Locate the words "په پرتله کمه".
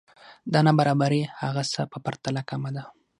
1.91-2.69